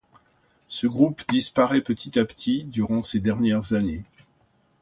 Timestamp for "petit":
1.83-2.17, 2.25-2.63